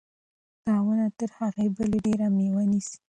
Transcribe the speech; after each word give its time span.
دا 0.65 0.75
ونه 0.85 1.07
تر 1.19 1.29
هغې 1.39 1.65
بلې 1.75 1.99
ډېره 2.05 2.27
مېوه 2.35 2.63
نیسي. 2.71 2.97